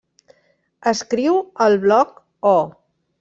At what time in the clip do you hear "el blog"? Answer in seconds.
1.67-2.17